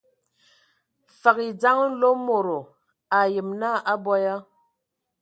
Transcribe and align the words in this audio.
Fəg 1.19 1.37
e 1.47 1.49
dzeŋa 1.59 1.85
Mlomodo, 1.91 2.59
a 2.67 2.71
ayem 3.25 3.49
naa 3.61 3.77
a 3.83 3.87
abɔ 3.91 4.13
ya. 4.25 4.35